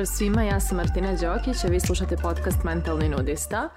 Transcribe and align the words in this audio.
Pozdrav 0.00 0.16
svima, 0.16 0.42
ja 0.42 0.60
sam 0.60 0.76
Martina 0.76 1.14
Đokić, 1.14 1.64
a 1.64 1.68
vi 1.68 1.80
slušate 1.80 2.16
podcast 2.16 2.64
Mentalni 2.64 3.08
nudista. 3.08 3.68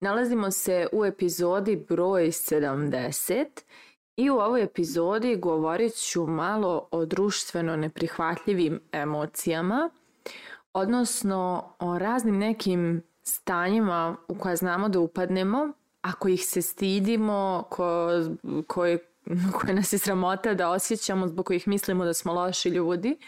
Nalazimo 0.00 0.50
se 0.50 0.86
u 0.92 1.04
epizodi 1.04 1.84
broj 1.88 2.26
70 2.26 3.46
i 4.16 4.30
u 4.30 4.34
ovoj 4.34 4.62
epizodi 4.62 5.36
govorit 5.36 5.94
ću 5.94 6.26
malo 6.26 6.88
o 6.90 7.04
društveno 7.04 7.76
neprihvatljivim 7.76 8.80
emocijama, 8.92 9.90
odnosno 10.72 11.72
o 11.78 11.98
raznim 11.98 12.38
nekim 12.38 13.02
stanjima 13.22 14.16
u 14.28 14.38
koje 14.38 14.56
znamo 14.56 14.88
da 14.88 15.00
upadnemo, 15.00 15.72
ako 16.02 16.28
ih 16.28 16.46
se 16.46 16.62
stidimo, 16.62 17.64
ko, 17.70 18.08
koje, 18.66 18.98
koje 19.52 19.74
nas 19.74 19.92
je 19.92 19.98
sramota 19.98 20.54
da 20.54 20.70
osjećamo, 20.70 21.28
zbog 21.28 21.46
kojih 21.46 21.68
mislimo 21.68 22.04
da 22.04 22.14
smo 22.14 22.32
loši 22.32 22.68
ljudi 22.68 23.18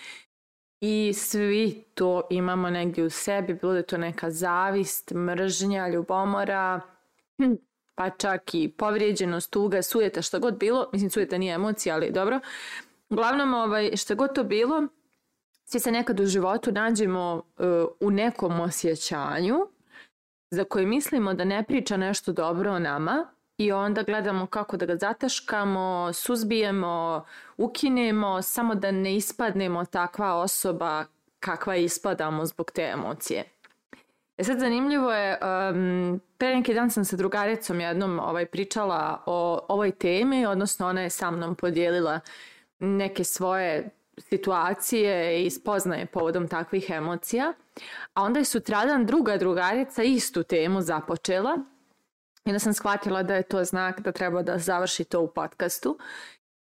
i 0.80 1.12
svi 1.14 1.84
to 1.94 2.22
imamo 2.30 2.70
negdje 2.70 3.04
u 3.04 3.10
sebi, 3.10 3.54
bilo 3.54 3.72
da 3.72 3.78
je 3.78 3.86
to 3.86 3.98
neka 3.98 4.30
zavist, 4.30 5.12
mržnja, 5.14 5.88
ljubomora, 5.88 6.80
hm, 7.36 7.52
pa 7.94 8.10
čak 8.10 8.54
i 8.54 8.68
povrijeđenost, 8.68 9.50
tuga, 9.50 9.82
sujeta, 9.82 10.22
šta 10.22 10.38
god 10.38 10.58
bilo, 10.58 10.88
mislim 10.92 11.10
sujeta 11.10 11.38
nije 11.38 11.54
emocija, 11.54 11.94
ali 11.94 12.10
dobro. 12.10 12.40
Uglavnom, 13.08 13.54
ovaj, 13.54 13.96
šta 13.96 14.14
god 14.14 14.34
to 14.34 14.44
bilo, 14.44 14.86
svi 15.64 15.80
se 15.80 15.92
nekad 15.92 16.20
u 16.20 16.26
životu 16.26 16.72
nađemo 16.72 17.42
uh, 17.58 17.66
u 18.00 18.10
nekom 18.10 18.60
osjećanju 18.60 19.58
za 20.50 20.64
koje 20.64 20.86
mislimo 20.86 21.34
da 21.34 21.44
ne 21.44 21.62
priča 21.62 21.96
nešto 21.96 22.32
dobro 22.32 22.72
o 22.72 22.78
nama 22.78 23.26
i 23.60 23.73
onda 23.73 24.02
gledamo 24.02 24.46
kako 24.46 24.77
da 24.77 24.87
ga 24.87 24.96
zataškamo, 24.96 26.12
suzbijemo, 26.12 27.24
ukinemo, 27.57 28.43
samo 28.43 28.74
da 28.74 28.90
ne 28.90 29.16
ispadnemo 29.16 29.84
takva 29.84 30.34
osoba 30.34 31.04
kakva 31.40 31.76
ispadamo 31.76 32.46
zbog 32.46 32.71
te 32.71 32.82
emocije. 32.82 33.45
E 34.38 34.45
sad 34.45 34.59
zanimljivo 34.59 35.12
je, 35.12 35.38
um, 35.43 36.21
pre 36.38 36.54
neki 36.54 36.74
dan 36.74 36.90
sam 36.90 37.04
sa 37.04 37.16
drugaricom 37.16 37.80
jednom 37.80 38.21
ovaj, 38.21 38.46
pričala 38.46 39.23
o 39.26 39.66
ovoj 39.68 39.90
temi, 39.90 40.46
odnosno 40.46 40.88
ona 40.88 41.01
je 41.01 41.10
sa 41.10 41.30
mnom 41.30 41.54
podijelila 41.54 42.21
neke 42.79 43.24
svoje 43.24 43.90
situacije 44.18 45.45
i 45.46 45.51
spoznaje 45.51 46.06
povodom 46.06 46.49
takvih 46.49 46.90
emocija. 46.90 47.52
A 48.15 48.23
onda 48.23 48.38
je 48.38 48.45
sutradan 48.45 49.06
druga 49.06 49.37
drugarica 49.37 50.02
istu 50.02 50.43
temu 50.43 50.80
započela 50.80 51.56
i 52.45 52.51
onda 52.51 52.59
sam 52.59 52.73
shvatila 52.74 53.23
da 53.23 53.35
je 53.35 53.43
to 53.43 53.65
znak 53.65 54.01
da 54.01 54.13
treba 54.13 54.43
da 54.43 54.59
završi 54.59 55.05
to 55.05 55.21
u 55.21 55.29
podcastu. 55.29 55.99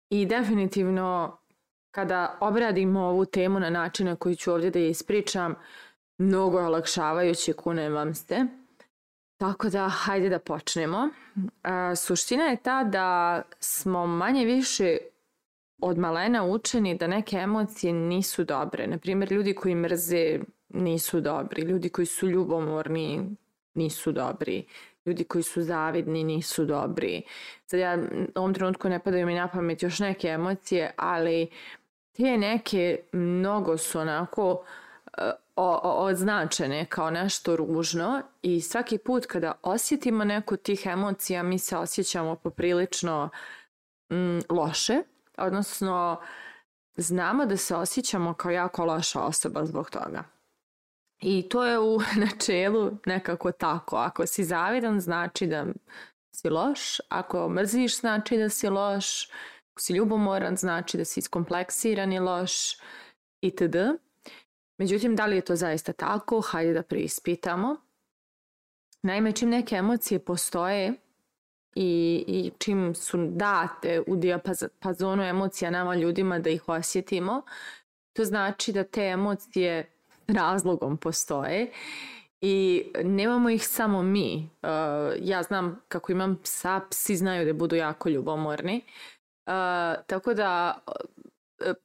I 0.09 0.25
definitivno 0.25 1.37
kada 1.91 2.37
obradimo 2.39 3.01
ovu 3.01 3.25
temu 3.25 3.59
na 3.59 3.69
način 3.69 4.07
na 4.07 4.15
koji 4.15 4.35
ću 4.35 4.51
ovdje 4.51 4.71
da 4.71 4.79
je 4.79 4.89
ispričam, 4.89 5.55
mnogo 6.17 6.59
olakšavajuće 6.59 7.53
kune 7.53 7.89
vam 7.89 8.15
ste. 8.15 8.45
Tako 9.37 9.69
da, 9.69 9.89
hajde 9.89 10.29
da 10.29 10.39
počnemo. 10.39 11.09
A, 11.63 11.95
suština 11.95 12.43
je 12.43 12.55
ta 12.63 12.83
da 12.83 13.41
smo 13.59 14.07
manje 14.07 14.45
više 14.45 14.97
od 15.81 15.97
malena 15.97 16.45
učeni 16.45 16.97
da 16.97 17.07
neke 17.07 17.37
emocije 17.37 17.93
nisu 17.93 18.43
dobre. 18.43 18.87
Naprimjer, 18.87 19.31
ljudi 19.31 19.55
koji 19.55 19.75
mrze 19.75 20.39
nisu 20.69 21.21
dobri, 21.21 21.61
ljudi 21.61 21.89
koji 21.89 22.05
su 22.05 22.27
ljubomorni 22.27 23.35
nisu 23.73 24.11
dobri, 24.11 24.65
ljudi 25.07 25.23
koji 25.23 25.43
su 25.43 25.61
zavidni 25.61 26.23
nisu 26.23 26.65
dobri. 26.65 27.21
Sad 27.65 27.79
ja 27.79 27.97
u 28.35 28.39
ovom 28.39 28.53
trenutku 28.53 28.89
ne 28.89 28.99
padaju 28.99 29.25
mi 29.25 29.35
na 29.35 29.47
pamet 29.47 29.83
još 29.83 29.99
neke 29.99 30.27
emocije, 30.27 30.93
ali 30.97 31.49
te 32.11 32.37
neke 32.37 32.99
mnogo 33.11 33.77
su 33.77 33.99
onako 33.99 34.63
eh, 35.17 35.31
označene 35.83 36.85
kao 36.85 37.11
nešto 37.11 37.55
ružno 37.55 38.21
i 38.41 38.61
svaki 38.61 38.97
put 38.97 39.25
kada 39.25 39.51
osjetimo 39.61 40.23
neku 40.23 40.57
tih 40.57 40.85
emocija 40.85 41.43
mi 41.43 41.59
se 41.59 41.77
osjećamo 41.77 42.35
poprilično 42.35 43.29
mm, 44.11 44.39
loše, 44.49 44.97
odnosno 45.37 46.21
znamo 46.97 47.45
da 47.45 47.57
se 47.57 47.75
osjećamo 47.75 48.33
kao 48.33 48.51
jako 48.51 48.85
loša 48.85 49.21
osoba 49.21 49.65
zbog 49.65 49.89
toga. 49.89 50.36
I 51.21 51.49
to 51.49 51.65
je 51.65 51.79
u 51.79 51.99
načelu 52.25 52.91
nekako 53.05 53.51
tako. 53.51 53.95
Ako 53.95 54.25
si 54.27 54.43
zavidan 54.43 54.99
znači 54.99 55.47
da 55.47 55.65
si 56.31 56.49
loš, 56.49 56.97
ako 57.09 57.49
mrziš 57.49 57.99
znači 57.99 58.37
da 58.37 58.49
si 58.49 58.69
loš, 58.69 59.29
ako 59.71 59.81
si 59.81 59.93
ljubomoran 59.93 60.55
znači 60.55 60.97
da 60.97 61.05
si 61.05 61.19
iskompleksiran 61.19 62.13
i 62.13 62.19
loš 62.19 62.77
itd. 63.41 63.75
Međutim, 64.77 65.15
da 65.15 65.25
li 65.25 65.35
je 65.35 65.41
to 65.41 65.55
zaista 65.55 65.93
tako? 65.93 66.41
Hajde 66.41 66.73
da 66.73 66.83
preispitamo. 66.83 67.75
Naime, 69.03 69.31
čim 69.31 69.49
neke 69.49 69.75
emocije 69.75 70.19
postoje 70.19 70.93
i, 71.75 72.23
i 72.27 72.51
čim 72.57 72.95
su 72.95 73.17
date 73.27 74.03
u 74.07 74.15
dijapazonu 74.15 75.23
emocija 75.23 75.71
nama 75.71 75.95
ljudima 75.95 76.39
da 76.39 76.49
ih 76.49 76.69
osjetimo, 76.69 77.41
to 78.13 78.25
znači 78.25 78.71
da 78.71 78.83
te 78.83 79.01
emocije 79.01 79.96
razlogom 80.27 80.97
postoje 80.97 81.71
i 82.41 82.85
nemamo 83.03 83.49
ih 83.49 83.67
samo 83.67 84.03
mi. 84.03 84.49
Uh, 84.63 84.69
ja 85.21 85.43
znam 85.43 85.81
kako 85.87 86.11
imam 86.11 86.37
psa, 86.43 86.81
psi 86.89 87.15
znaju 87.15 87.45
da 87.45 87.53
budu 87.53 87.75
jako 87.75 88.09
ljubomorni. 88.09 88.81
Uh, 89.45 89.53
tako 90.07 90.33
da 90.33 90.77
uh, 90.87 90.93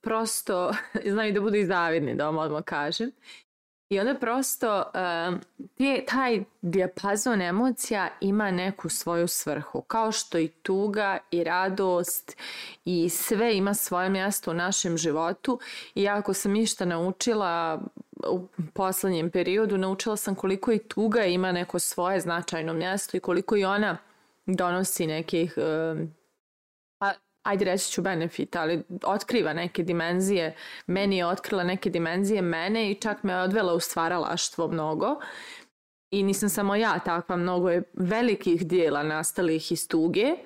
prosto 0.01 0.73
znaju 1.13 1.33
da 1.33 1.41
budu 1.41 1.57
i 1.57 1.67
zavidni, 1.67 2.15
da 2.15 2.27
vam 2.27 2.39
odmah 2.39 2.63
kažem. 2.63 3.11
I 3.93 4.01
onda 4.01 4.15
prosto 4.15 4.85
je, 5.79 6.05
taj 6.07 6.45
dijapazon 6.63 7.43
emocija 7.43 8.09
ima 8.21 8.51
neku 8.51 8.89
svoju 8.89 9.29
svrhu. 9.29 9.83
Kao 9.83 10.13
što 10.13 10.39
i 10.39 10.49
tuga 10.49 11.19
i 11.31 11.45
radost 11.45 12.37
i 12.85 13.09
sve 13.09 13.57
ima 13.57 13.75
svoje 13.75 14.11
mjesto 14.11 14.51
u 14.51 14.55
našem 14.55 14.99
životu. 14.99 15.59
I 15.95 16.09
ako 16.09 16.35
sam 16.35 16.57
išta 16.57 16.85
naučila 16.85 17.81
u 18.29 18.49
poslednjem 18.75 19.31
periodu, 19.31 19.79
naučila 19.79 20.17
sam 20.17 20.35
koliko 20.35 20.73
i 20.73 20.79
tuga 20.79 21.25
ima 21.25 21.53
neko 21.53 21.79
svoje 21.79 22.21
značajno 22.21 22.73
mjesto 22.73 23.17
i 23.17 23.21
koliko 23.21 23.57
i 23.57 23.65
ona 23.65 23.99
donosi 24.47 25.07
nekih 25.07 25.55
um, 25.57 26.15
ajde 27.43 27.65
reći 27.65 27.91
ću 27.91 28.03
benefit, 28.03 28.57
ali 28.57 28.83
otkriva 29.05 29.53
neke 29.53 29.83
dimenzije, 29.83 30.55
meni 30.87 31.17
je 31.17 31.27
otkrila 31.27 31.65
neke 31.65 31.91
dimenzije 31.91 32.43
mene 32.43 32.91
i 32.91 32.95
čak 32.95 33.23
me 33.23 33.37
odvela 33.37 33.75
u 33.75 33.81
stvaralaštvo 33.81 34.69
mnogo. 34.69 35.17
I 36.11 36.23
nisam 36.23 36.49
samo 36.49 36.77
ja 36.77 36.99
takva, 36.99 37.37
mnogo 37.37 37.71
je 37.71 37.83
velikih 37.95 38.67
dijela 38.67 39.03
nastalih 39.03 39.73
iz 39.73 39.89
tuge. 39.89 40.37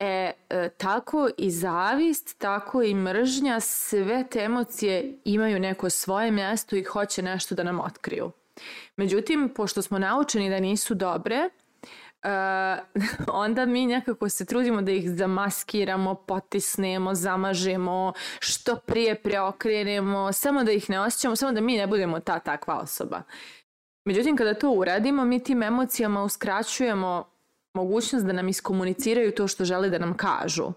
E, 0.00 0.32
e, 0.50 0.68
tako 0.68 1.28
i 1.38 1.50
zavist, 1.50 2.38
tako 2.38 2.82
i 2.82 2.94
mržnja, 2.94 3.60
sve 3.60 4.24
te 4.30 4.40
emocije 4.40 5.18
imaju 5.24 5.60
neko 5.60 5.90
svoje 5.90 6.30
mjesto 6.30 6.76
i 6.76 6.84
hoće 6.84 7.22
nešto 7.22 7.54
da 7.54 7.62
nam 7.62 7.80
otkriju. 7.80 8.30
Međutim, 8.96 9.52
pošto 9.56 9.82
smo 9.82 9.98
naučeni 9.98 10.50
da 10.50 10.60
nisu 10.60 10.94
dobre, 10.94 11.48
uh, 12.24 13.04
onda 13.42 13.66
mi 13.66 13.86
nekako 13.86 14.28
se 14.28 14.44
trudimo 14.44 14.82
da 14.82 14.92
ih 14.92 15.10
zamaskiramo, 15.10 16.14
potisnemo, 16.14 17.14
zamažemo, 17.14 18.12
što 18.38 18.76
prije 18.76 19.14
preokrenemo, 19.14 20.32
samo 20.32 20.64
da 20.64 20.72
ih 20.72 20.90
ne 20.90 21.00
osjećamo, 21.00 21.36
samo 21.36 21.52
da 21.52 21.60
mi 21.60 21.76
ne 21.76 21.86
budemo 21.86 22.20
ta 22.20 22.38
takva 22.38 22.78
osoba. 22.78 23.22
Međutim, 24.04 24.36
kada 24.36 24.54
to 24.54 24.70
uradimo, 24.70 25.24
mi 25.24 25.42
tim 25.42 25.62
emocijama 25.62 26.22
uskraćujemo 26.22 27.35
mogućnost 27.76 28.26
da 28.26 28.32
nam 28.32 28.48
iskomuniciraju 28.48 29.32
to 29.32 29.48
što 29.48 29.64
žele 29.64 29.90
da 29.90 29.98
nam 29.98 30.16
kažu. 30.16 30.72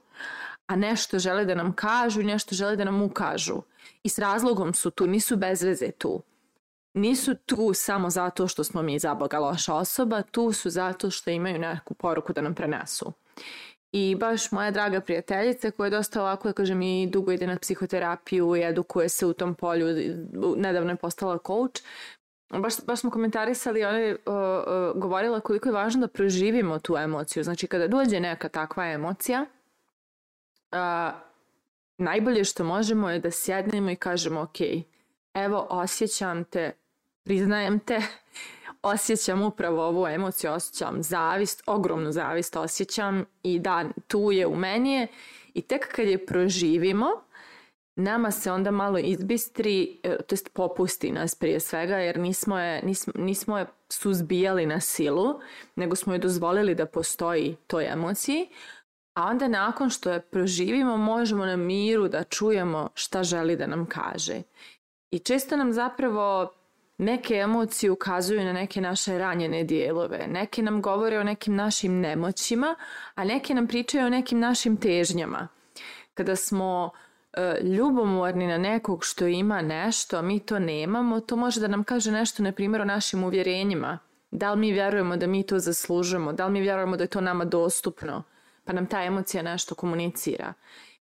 A 0.68 0.76
nešto 0.76 1.20
žele 1.20 1.46
da 1.46 1.56
nam 1.56 1.74
kažu 1.74 2.22
i 2.22 2.30
nešto 2.30 2.56
žele 2.56 2.76
da 2.76 2.84
nam 2.84 3.02
ukažu. 3.02 3.62
I 4.04 4.10
s 4.10 4.20
razlogom 4.20 4.74
su 4.74 4.92
tu, 4.92 5.08
nisu 5.08 5.38
bez 5.38 5.64
veze 5.64 5.92
tu 5.92 6.22
nisu 6.94 7.36
tu 7.46 7.74
samo 7.74 8.10
zato 8.10 8.48
što 8.48 8.64
smo 8.64 8.82
mi 8.82 9.00
za 9.00 9.14
Boga 9.14 9.40
loša 9.40 9.74
osoba, 9.74 10.22
tu 10.22 10.52
su 10.54 10.70
zato 10.70 11.12
što 11.12 11.30
imaju 11.30 11.60
neku 11.60 11.94
poruku 11.94 12.34
da 12.34 12.42
nam 12.42 12.56
prenesu. 12.56 13.14
I 13.92 14.16
baš 14.16 14.52
moja 14.52 14.72
draga 14.72 15.02
prijateljica 15.02 15.72
koja 15.72 15.88
je 15.88 15.92
dosta 15.92 16.22
ovako, 16.22 16.48
da 16.48 16.54
kažem, 16.54 16.82
i 16.82 17.08
dugo 17.08 17.32
ide 17.32 17.48
na 17.48 17.58
psihoterapiju 17.58 18.56
i 18.56 18.64
edukuje 18.64 19.10
se 19.10 19.26
u 19.26 19.34
tom 19.34 19.56
polju, 19.56 19.88
nedavno 20.58 20.92
je 20.92 20.96
postala 20.96 21.38
coach, 21.48 21.82
baš, 22.50 22.74
baš 22.86 23.00
smo 23.00 23.12
komentarisali, 23.12 23.86
ona 23.86 23.98
je 23.98 24.14
uh, 24.14 24.34
uh, 24.34 25.02
govorila 25.02 25.40
koliko 25.40 25.70
je 25.70 25.74
važno 25.74 26.02
da 26.02 26.08
proživimo 26.08 26.80
tu 26.80 26.98
emociju. 26.98 27.44
Znači, 27.44 27.68
kada 27.68 27.88
dođe 27.88 28.20
neka 28.20 28.50
takva 28.50 28.88
emocija, 28.88 29.46
uh, 30.72 30.78
najbolje 31.98 32.44
što 32.44 32.64
možemo 32.64 33.10
je 33.10 33.20
da 33.20 33.32
sjednemo 33.32 33.90
i 33.90 33.96
kažemo, 33.96 34.42
ok, 34.42 34.58
evo 35.34 35.68
osjećam 35.70 36.44
te, 36.44 36.72
priznajem 37.24 37.80
te, 37.80 38.02
osjećam 38.82 39.42
upravo 39.42 39.88
ovu 39.88 40.08
emociju, 40.08 40.52
osjećam 40.52 41.04
zavist, 41.04 41.64
ogromnu 41.66 42.12
zavist 42.12 42.56
osjećam 42.56 43.26
i 43.44 43.60
da 43.60 43.86
tu 44.08 44.32
je 44.32 44.48
u 44.48 44.56
meni 44.56 44.94
je 44.94 45.08
i 45.54 45.62
tek 45.62 45.96
kad 45.96 46.08
je 46.08 46.26
proživimo, 46.26 47.08
nama 48.00 48.32
se 48.32 48.52
onda 48.52 48.72
malo 48.72 48.98
izbistri, 48.98 50.00
e, 50.04 50.18
to 50.18 50.34
jest 50.34 50.54
popusti 50.54 51.12
nas 51.12 51.36
prije 51.36 51.60
svega, 51.60 51.98
jer 51.98 52.20
nismo 52.20 52.60
je, 52.60 52.82
nismo, 52.84 53.14
nismo 53.16 53.58
je 53.58 53.66
suzbijali 53.90 54.66
na 54.66 54.80
silu, 54.80 55.40
nego 55.76 55.96
smo 55.96 56.14
je 56.14 56.20
dozvolili 56.20 56.76
da 56.76 56.86
postoji 56.86 57.56
toj 57.68 57.92
emociji, 57.92 58.50
a 59.14 59.26
onda 59.26 59.48
nakon 59.48 59.90
što 59.90 60.12
je 60.12 60.22
proživimo 60.22 60.98
možemo 60.98 61.46
na 61.46 61.56
miru 61.56 62.08
da 62.08 62.24
čujemo 62.24 62.90
šta 62.94 63.24
želi 63.24 63.56
da 63.56 63.68
nam 63.68 63.86
kaže. 63.86 64.42
I 65.12 65.20
često 65.20 65.58
nam 65.58 65.74
zapravo 65.74 66.54
neke 66.98 67.36
emocije 67.36 67.92
ukazuju 67.92 68.44
na 68.44 68.54
neke 68.54 68.82
naše 68.82 69.18
ranjene 69.18 69.64
dijelove, 69.64 70.28
neke 70.28 70.62
nam 70.62 70.82
govore 70.82 71.20
o 71.20 71.24
nekim 71.24 71.56
našim 71.56 72.00
nemoćima, 72.00 72.76
a 73.16 73.24
neke 73.24 73.54
nam 73.54 73.68
pričaju 73.68 74.06
o 74.06 74.10
nekim 74.10 74.40
našim 74.40 74.78
težnjama. 74.78 75.48
Kada 76.14 76.36
smo 76.36 76.92
e, 76.94 77.09
ljubomorni 77.62 78.48
na 78.48 78.58
nekog 78.58 79.06
što 79.06 79.28
ima 79.28 79.62
nešto, 79.62 80.18
a 80.18 80.22
mi 80.22 80.40
to 80.40 80.60
nemamo, 80.60 81.20
to 81.20 81.36
može 81.36 81.60
da 81.60 81.68
nam 81.68 81.84
kaže 81.84 82.12
nešto, 82.12 82.44
na 82.44 82.52
primjer, 82.52 82.82
o 82.82 82.86
našim 82.86 83.24
uvjerenjima. 83.24 84.00
Da 84.32 84.52
li 84.52 84.60
mi 84.60 84.72
vjerujemo 84.72 85.18
da 85.18 85.28
mi 85.28 85.44
to 85.44 85.60
zaslužujemo, 85.60 86.34
da 86.34 86.46
li 86.46 86.52
mi 86.52 86.62
vjerujemo 86.62 86.98
da 86.98 87.04
je 87.04 87.08
to 87.08 87.22
nama 87.22 87.46
dostupno, 87.46 88.24
pa 88.64 88.74
nam 88.74 88.86
ta 88.86 89.04
emocija 89.04 89.44
nešto 89.44 89.76
komunicira. 89.76 90.54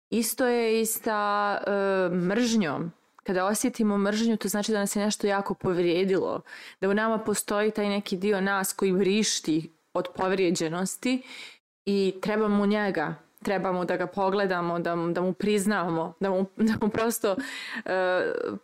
Isto 0.09 0.47
je 0.47 0.81
i 0.81 0.85
sa 0.85 1.57
e, 1.67 1.71
mržnjom. 2.15 2.91
Kada 3.23 3.45
osjetimo 3.45 3.97
mržnju, 3.97 4.37
to 4.37 4.47
znači 4.47 4.71
da 4.71 4.79
nas 4.79 4.95
je 4.95 5.05
nešto 5.05 5.27
jako 5.27 5.53
povrijedilo, 5.53 6.41
da 6.81 6.89
u 6.89 6.93
nama 6.93 7.17
postoji 7.17 7.71
taj 7.71 7.89
neki 7.89 8.17
dio 8.17 8.41
nas 8.41 8.73
koji 8.73 8.91
vrišti 8.91 9.73
od 9.93 10.07
povrijeđenosti 10.15 11.21
i 11.85 12.13
trebamo 12.21 12.65
njega, 12.65 13.15
trebamo 13.47 13.85
da 13.85 13.97
ga 13.97 14.07
pogledamo, 14.07 14.79
da, 14.79 14.95
da 14.95 15.21
mu 15.21 15.33
priznamo, 15.33 16.13
da 16.19 16.29
mu, 16.29 16.45
da 16.55 16.73
mu 16.81 16.89
prosto 16.89 17.31
uh, 17.31 17.91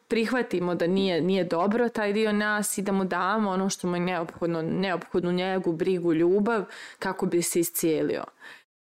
prihvatimo 0.08 0.76
da 0.76 0.88
nije, 0.88 1.22
nije 1.22 1.44
dobro 1.44 1.90
taj 1.90 2.14
dio 2.14 2.32
nas 2.32 2.78
i 2.78 2.82
da 2.82 2.92
mu 2.92 3.06
damo 3.06 3.50
ono 3.50 3.70
što 3.70 3.88
mu 3.88 3.96
je 3.96 4.00
neophodno, 4.00 4.62
neophodnu 4.62 5.32
njegu, 5.32 5.72
brigu, 5.72 6.14
ljubav 6.14 6.64
kako 7.00 7.26
bi 7.26 7.42
se 7.42 7.60
iscijelio. 7.60 8.24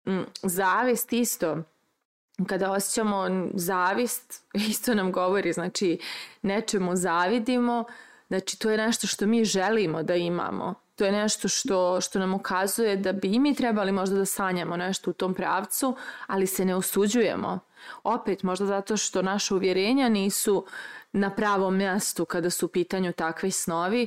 Mm, 0.09 0.23
zavist 0.43 1.13
isto, 1.13 1.63
kada 2.47 2.71
osjećamo 2.71 3.49
zavist, 3.55 4.45
isto 4.71 4.95
nam 4.95 5.13
govori, 5.13 5.53
znači 5.53 5.99
nečemu 6.43 6.97
zavidimo, 6.97 7.85
znači 8.29 8.59
to 8.59 8.71
je 8.71 8.79
nešto 8.79 9.07
što 9.07 9.27
mi 9.27 9.45
želimo 9.45 10.03
da 10.03 10.15
imamo. 10.15 10.75
To 10.97 11.05
je 11.05 11.13
nešto 11.13 11.49
što, 11.49 12.01
što 12.01 12.19
nam 12.19 12.35
ukazuje 12.35 12.97
da 12.97 13.13
bi 13.13 13.29
i 13.29 13.39
mi 13.39 13.55
trebali 13.55 13.93
možda 13.93 14.17
da 14.17 14.25
sanjamo 14.25 14.77
nešto 14.77 15.11
u 15.11 15.13
tom 15.13 15.35
pravcu, 15.35 15.97
ali 16.27 16.47
se 16.47 16.65
ne 16.65 16.75
osuđujemo. 16.75 17.59
Opet, 18.05 18.43
možda 18.43 18.67
zato 18.67 18.97
što 18.97 19.23
naše 19.23 19.55
uvjerenja 19.55 20.09
nisu 20.09 20.67
na 21.13 21.35
pravom 21.35 21.77
mjestu 21.77 22.25
kada 22.25 22.51
su 22.51 22.67
u 22.67 22.69
pitanju 22.69 23.13
takvi 23.13 23.51
snovi 23.51 24.07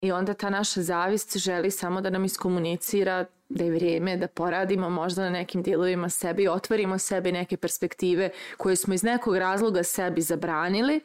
i 0.00 0.12
onda 0.12 0.34
ta 0.34 0.50
naša 0.50 0.82
zavist 0.82 1.36
želi 1.36 1.70
samo 1.70 2.00
da 2.00 2.10
nam 2.10 2.24
iskomunicira 2.24 3.24
da 3.48 3.64
je 3.64 3.70
vrijeme 3.70 4.16
da 4.16 4.26
poradimo 4.26 4.90
možda 4.90 5.22
na 5.22 5.30
nekim 5.30 5.62
dijelovima 5.62 6.08
sebi, 6.08 6.48
otvorimo 6.48 6.98
sebi 6.98 7.32
neke 7.32 7.56
perspektive 7.56 8.30
koje 8.56 8.76
smo 8.76 8.94
iz 8.94 9.02
nekog 9.02 9.36
razloga 9.36 9.82
sebi 9.82 10.20
zabranili, 10.20 11.00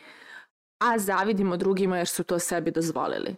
a 0.79 0.99
zavidimo 0.99 1.57
drugima 1.57 1.97
jer 1.97 2.07
su 2.07 2.23
to 2.23 2.39
sebi 2.39 2.71
dozvolili. 2.71 3.35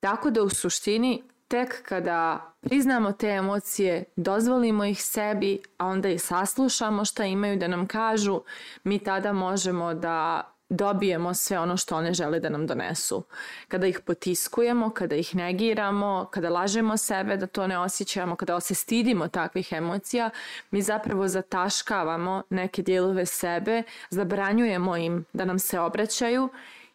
Tako 0.00 0.30
da 0.30 0.42
u 0.42 0.48
suštini 0.48 1.22
tek 1.48 1.82
kada 1.82 2.52
priznamo 2.60 3.12
te 3.12 3.28
emocije, 3.28 4.04
dozvolimo 4.16 4.84
ih 4.84 5.02
sebi, 5.02 5.62
a 5.78 5.86
onda 5.86 6.08
i 6.08 6.18
saslušamo 6.18 7.04
šta 7.04 7.24
imaju 7.24 7.56
da 7.56 7.68
nam 7.68 7.86
kažu, 7.86 8.40
mi 8.84 8.98
tada 8.98 9.32
možemo 9.32 9.94
da 9.94 10.42
dobijemo 10.68 11.34
sve 11.34 11.58
ono 11.58 11.76
što 11.76 11.96
one 11.96 12.14
žele 12.14 12.40
da 12.40 12.48
nam 12.48 12.66
donesu. 12.66 13.24
Kada 13.68 13.86
ih 13.86 14.00
potiskujemo, 14.00 14.90
kada 14.90 15.16
ih 15.16 15.36
negiramo, 15.36 16.28
kada 16.30 16.50
lažemo 16.50 16.96
sebe 16.96 17.36
da 17.36 17.46
to 17.46 17.66
ne 17.66 17.78
osjećamo, 17.78 18.36
kada 18.36 18.60
se 18.60 18.74
stidimo 18.74 19.28
takvih 19.28 19.72
emocija, 19.72 20.30
mi 20.70 20.82
zapravo 20.82 21.28
zataškavamo 21.28 22.42
neke 22.50 22.82
dijelove 22.82 23.26
sebe, 23.26 23.82
zabranjujemo 24.10 24.96
im 24.96 25.24
da 25.32 25.44
nam 25.44 25.58
se 25.58 25.80
obraćaju 25.80 26.48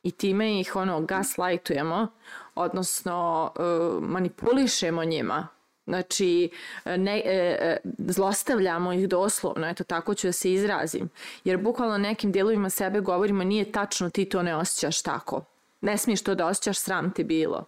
i 0.03 0.11
time 0.11 0.59
ih 0.59 0.75
ono 0.75 1.01
gaslightujemo, 1.01 2.07
odnosno 2.55 3.51
uh, 3.55 4.03
manipulišemo 4.03 5.03
njima 5.03 5.47
Znači, 5.85 6.49
ne, 6.85 7.21
e, 7.25 7.57
e, 7.61 7.77
zlostavljamo 7.97 8.93
ih 8.93 9.09
doslovno, 9.09 9.67
eto 9.67 9.83
tako 9.83 10.13
ću 10.13 10.27
da 10.27 10.31
se 10.31 10.53
izrazim. 10.53 11.09
Jer 11.43 11.57
bukvalno 11.57 11.97
nekim 11.97 12.31
dijelovima 12.31 12.69
sebe 12.69 12.99
govorimo 12.99 13.43
nije 13.43 13.71
tačno 13.71 14.09
ti 14.09 14.25
to 14.25 14.43
ne 14.43 14.55
osjećaš 14.55 15.01
tako. 15.01 15.43
Ne 15.81 15.97
smiješ 15.97 16.23
to 16.23 16.35
da 16.35 16.47
osjećaš, 16.47 16.79
sram 16.79 17.13
ti 17.13 17.23
bilo. 17.23 17.65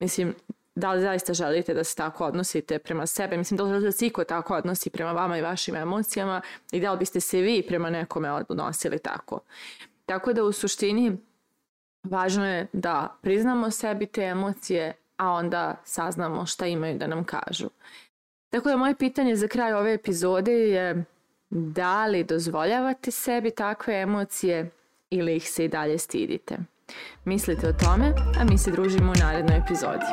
Mislim, 0.00 0.34
da 0.74 0.92
li 0.92 1.00
zaista 1.00 1.34
želite 1.34 1.74
da 1.74 1.84
se 1.84 1.96
tako 1.96 2.24
odnosite 2.24 2.78
prema 2.78 3.06
sebe? 3.06 3.36
Mislim, 3.36 3.58
da 3.58 3.64
li 3.64 3.82
da 3.82 3.92
se 3.92 4.06
iko 4.06 4.24
tako 4.24 4.54
odnosi 4.54 4.90
prema 4.90 5.12
vama 5.12 5.38
i 5.38 5.42
vašim 5.42 5.76
emocijama 5.76 6.40
i 6.72 6.80
da 6.80 6.92
li 6.92 6.98
biste 6.98 7.20
se 7.20 7.40
vi 7.40 7.62
prema 7.68 7.90
nekome 7.90 8.30
odnosili 8.32 8.98
tako? 8.98 9.40
Tako 10.06 10.32
da 10.32 10.44
u 10.44 10.52
suštini 10.52 11.16
važno 12.02 12.46
je 12.46 12.66
da 12.72 13.18
priznamo 13.22 13.70
sebi 13.70 14.06
te 14.06 14.22
emocije, 14.22 14.94
a 15.20 15.30
onda 15.30 15.74
saznamo 15.84 16.46
šta 16.46 16.66
imaju 16.66 16.98
da 16.98 17.06
nam 17.06 17.24
kažu. 17.24 17.68
Tako 18.50 18.68
da 18.68 18.76
moje 18.76 18.94
pitanje 18.94 19.36
za 19.36 19.48
kraj 19.48 19.72
ove 19.72 19.94
epizode 19.94 20.52
je 20.52 21.04
da 21.50 22.06
li 22.06 22.24
dozvoljavate 22.24 23.10
sebi 23.10 23.50
takve 23.50 24.00
emocije 24.00 24.70
ili 25.10 25.36
ih 25.36 25.50
se 25.50 25.64
i 25.64 25.68
dalje 25.68 25.98
stidite. 25.98 26.58
Mislite 27.24 27.68
o 27.68 27.72
tome, 27.72 28.14
a 28.40 28.44
mi 28.44 28.58
se 28.58 28.70
družimo 28.70 29.12
u 29.12 29.14
narednoj 29.14 29.56
epizodi. 29.56 30.04